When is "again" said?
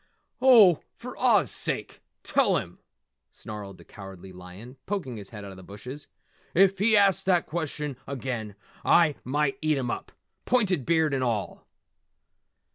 8.07-8.55